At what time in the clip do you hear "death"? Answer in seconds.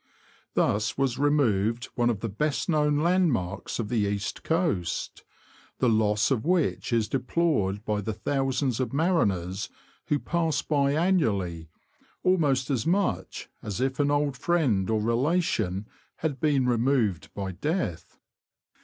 17.51-18.17